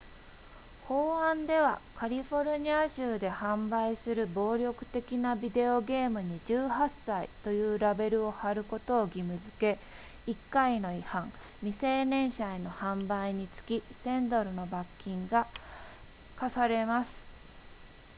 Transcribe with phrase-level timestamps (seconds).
[0.87, 9.77] 法案ではカリフォルニア州で販売する暴力的なビデオゲームに18歳というラベルを貼ることを義務付け
[10.31, 15.45] 1回の違反未成年者への販売につき1000ドルの罰金が
[16.35, 17.27] 科されます